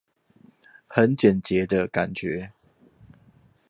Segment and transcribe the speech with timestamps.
[0.87, 2.53] 很簡潔的感覺